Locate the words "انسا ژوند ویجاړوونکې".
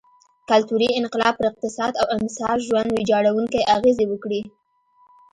2.17-3.67